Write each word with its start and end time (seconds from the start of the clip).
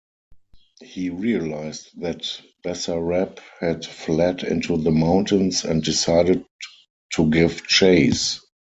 He 0.81 1.11
realised 1.11 1.91
that 2.01 2.25
Basarab 2.65 3.37
had 3.59 3.85
fled 3.85 4.41
into 4.41 4.75
the 4.77 4.89
mountains 4.89 5.63
and 5.63 5.83
decided 5.83 6.43
to 7.13 7.29
give 7.29 7.67
chase. 7.67 8.41